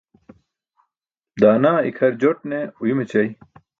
[1.43, 3.29] Daanaa ikʰar jot ne uyum ećay.